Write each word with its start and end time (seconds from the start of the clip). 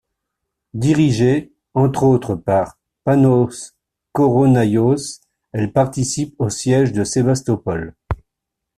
Dirigée, 0.73 1.53
entre 1.75 2.01
autres, 2.05 2.33
par 2.33 2.79
Panos 3.03 3.75
Koronaios, 4.13 5.19
elle 5.51 5.71
participe 5.71 6.33
au 6.39 6.49
Siège 6.49 6.91
de 6.91 7.03
Sébastopol. 7.03 7.93